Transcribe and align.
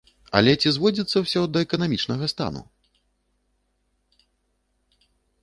Але 0.37 0.53
ці 0.61 0.69
зводзіцца 0.77 1.17
ўсё 1.25 1.41
да 1.57 1.63
эканамічнага 1.65 2.31
стану? 2.33 2.65